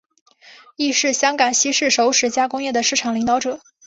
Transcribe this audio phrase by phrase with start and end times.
[0.77, 3.59] 亦是香港西式熟食加工业的市场领导者。